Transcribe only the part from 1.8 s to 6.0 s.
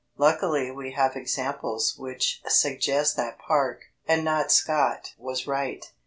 which suggest that Park and not Scott was right.